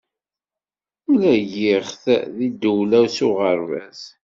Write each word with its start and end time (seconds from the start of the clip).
Mlagiɣ-t 1.11 2.03
si 2.37 2.47
dewleɣ 2.61 3.05
s 3.15 3.17
uɣerbaz 3.27 4.01